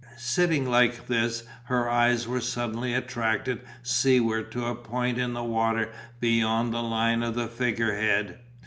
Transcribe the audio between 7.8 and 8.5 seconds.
head.